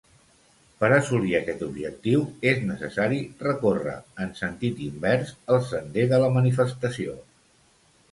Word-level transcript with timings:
Per 0.83 0.87
assolir 0.93 1.33
aquest 1.39 1.59
objectiu 1.65 2.23
és 2.51 2.63
necessari 2.69 3.19
recórrer, 3.47 3.93
en 4.25 4.31
sentit 4.39 4.81
invers, 4.87 5.35
el 5.57 5.61
sender 5.69 6.07
de 6.15 6.21
la 6.25 6.31
manifestació. 6.39 7.15